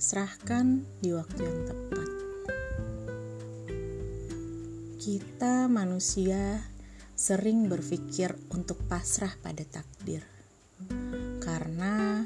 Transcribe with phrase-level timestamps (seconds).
[0.00, 2.08] dipasrahkan di waktu yang tepat.
[4.96, 6.64] Kita manusia
[7.12, 10.24] sering berpikir untuk pasrah pada takdir,
[11.44, 12.24] karena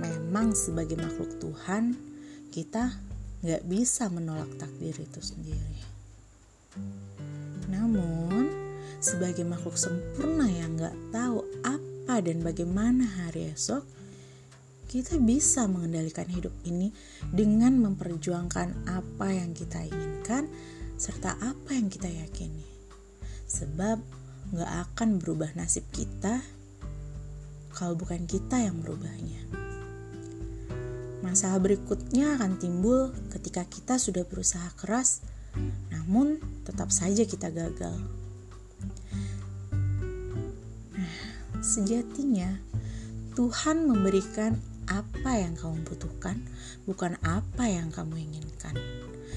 [0.00, 1.92] memang sebagai makhluk Tuhan,
[2.48, 2.96] kita
[3.44, 5.84] nggak bisa menolak takdir itu sendiri.
[7.68, 8.48] Namun,
[9.04, 13.84] sebagai makhluk sempurna yang nggak tahu apa dan bagaimana hari esok,
[14.92, 16.92] kita bisa mengendalikan hidup ini
[17.32, 20.52] dengan memperjuangkan apa yang kita inginkan
[21.00, 22.68] serta apa yang kita yakini.
[23.48, 23.96] Sebab
[24.52, 26.44] gak akan berubah nasib kita
[27.72, 29.40] kalau bukan kita yang merubahnya.
[31.24, 35.24] Masalah berikutnya akan timbul ketika kita sudah berusaha keras,
[35.88, 36.36] namun
[36.68, 37.96] tetap saja kita gagal.
[40.92, 41.16] Nah,
[41.64, 42.60] sejatinya
[43.32, 46.42] Tuhan memberikan apa yang kamu butuhkan,
[46.88, 48.74] bukan apa yang kamu inginkan.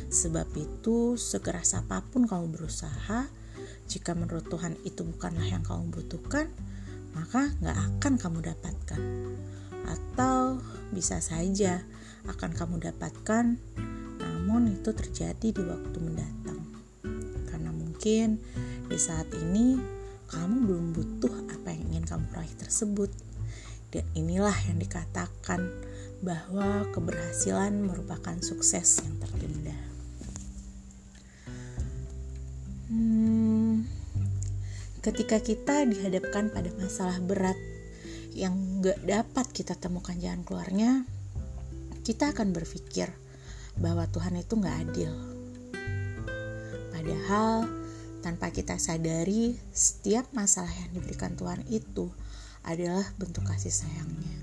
[0.09, 3.27] Sebab itu, sekeras apa pun kamu berusaha,
[3.85, 6.49] jika menurut Tuhan itu bukanlah yang kamu butuhkan,
[7.13, 9.01] maka nggak akan kamu dapatkan.
[9.85, 11.85] Atau bisa saja
[12.25, 13.57] akan kamu dapatkan,
[14.21, 16.59] namun itu terjadi di waktu mendatang.
[17.49, 18.41] Karena mungkin
[18.89, 19.77] di saat ini
[20.25, 23.13] kamu belum butuh apa yang ingin kamu raih tersebut
[23.95, 25.71] dan inilah yang dikatakan
[26.19, 29.79] bahwa keberhasilan merupakan sukses yang tertunda.
[32.91, 33.87] Hmm,
[34.99, 37.55] ketika kita dihadapkan pada masalah berat
[38.35, 41.07] yang gak dapat kita temukan jalan keluarnya,
[42.03, 43.15] kita akan berpikir
[43.79, 45.11] bahwa Tuhan itu gak adil.
[46.91, 47.63] Padahal
[48.19, 52.11] tanpa kita sadari, setiap masalah yang diberikan Tuhan itu
[52.65, 54.35] adalah bentuk kasih sayangnya.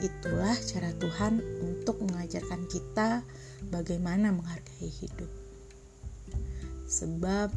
[0.00, 3.20] Itulah cara Tuhan untuk mengajarkan kita
[3.68, 5.28] bagaimana menghargai hidup.
[6.88, 7.52] Sebab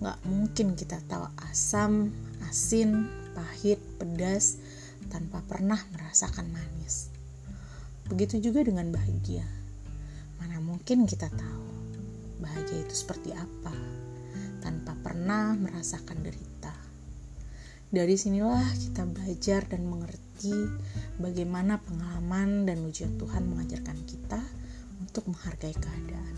[0.00, 2.08] gak mungkin kita tahu asam,
[2.48, 3.06] asin,
[3.36, 4.56] pahit, pedas
[5.12, 7.12] tanpa pernah merasakan manis.
[8.08, 9.44] Begitu juga dengan bahagia.
[10.40, 11.68] Mana mungkin kita tahu
[12.40, 13.72] bahagia itu seperti apa
[14.64, 16.53] tanpa pernah merasakan derita.
[17.94, 20.50] Dari sinilah kita belajar dan mengerti
[21.22, 24.42] bagaimana pengalaman dan ujian Tuhan mengajarkan kita
[24.98, 26.36] untuk menghargai keadaan.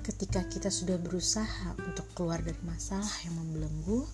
[0.00, 4.08] Ketika kita sudah berusaha untuk keluar dari masalah yang membelenggu,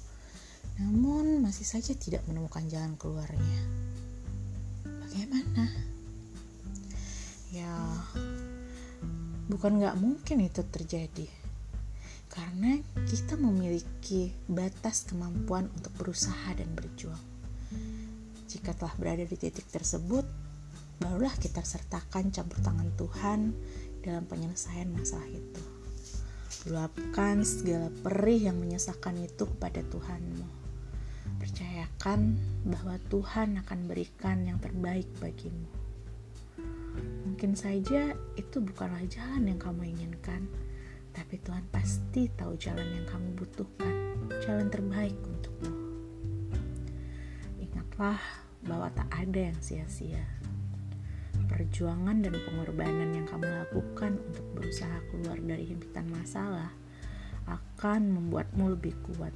[0.83, 3.61] namun masih saja tidak menemukan jalan keluarnya.
[4.83, 5.71] Bagaimana?
[7.55, 7.71] Ya,
[9.47, 11.44] bukan gak mungkin itu terjadi
[12.35, 17.23] karena kita memiliki batas kemampuan untuk berusaha dan berjuang.
[18.51, 20.27] Jika telah berada di titik tersebut,
[20.99, 23.41] barulah kita sertakan campur tangan Tuhan
[24.03, 25.63] dalam penyelesaian masalah itu.
[26.71, 30.47] Luapkan segala perih yang menyesakan itu kepada Tuhanmu.
[31.39, 35.71] Percayakan bahwa Tuhan akan berikan yang terbaik bagimu.
[37.27, 40.47] Mungkin saja itu bukanlah jalan yang kamu inginkan,
[41.15, 43.95] tapi Tuhan pasti tahu jalan yang kamu butuhkan,
[44.43, 45.71] jalan terbaik untukmu.
[47.63, 48.19] Ingatlah
[48.67, 50.27] bahwa tak ada yang sia-sia.
[51.47, 56.75] Perjuangan dan pengorbanan yang kamu lakukan untuk berusaha keluar dari himpitan masalah
[57.47, 59.35] akan membuatmu lebih kuat,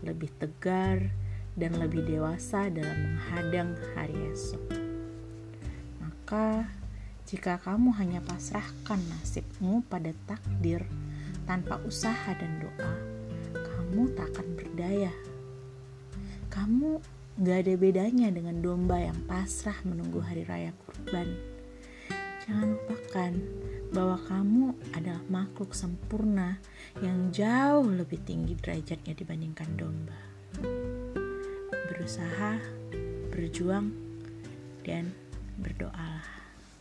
[0.00, 1.12] lebih tegar,
[1.54, 4.62] dan lebih dewasa dalam menghadang hari esok.
[6.02, 6.66] Maka,
[7.24, 10.84] jika kamu hanya pasrahkan nasibmu pada takdir
[11.48, 12.92] tanpa usaha dan doa,
[13.56, 15.12] kamu tak akan berdaya.
[16.52, 17.00] Kamu
[17.40, 21.32] gak ada bedanya dengan domba yang pasrah menunggu hari raya kurban.
[22.44, 23.32] Jangan lupakan
[23.88, 26.60] bahwa kamu adalah makhluk sempurna
[27.00, 30.20] yang jauh lebih tinggi derajatnya dibandingkan domba.
[31.88, 32.60] Berusaha,
[33.32, 33.96] berjuang,
[34.84, 35.08] dan
[35.56, 36.43] berdoalah.